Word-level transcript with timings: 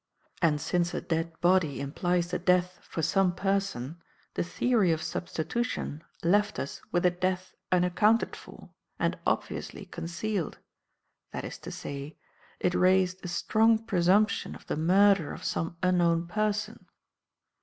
And 0.41 0.59
since 0.59 0.95
a 0.95 1.01
dead 1.01 1.39
body 1.41 1.79
implies 1.79 2.31
the 2.31 2.39
death 2.39 2.79
for 2.81 3.03
some 3.03 3.35
person, 3.35 4.01
the 4.33 4.41
theory 4.43 4.91
of 4.91 5.03
substitution 5.03 6.03
left 6.23 6.57
us 6.57 6.81
with 6.91 7.05
a 7.05 7.11
death 7.11 7.53
unaccounted 7.71 8.35
for 8.35 8.71
and 8.97 9.19
obviously 9.27 9.85
concealed; 9.85 10.57
that 11.31 11.45
is 11.45 11.59
to 11.59 11.71
say, 11.71 12.17
it 12.59 12.73
raised 12.73 13.23
a 13.23 13.27
strong 13.27 13.77
presumption 13.85 14.55
of 14.55 14.65
the 14.65 14.75
murder 14.75 15.31
of 15.33 15.43
some 15.43 15.77
unknown 15.83 16.25
person. 16.27 16.87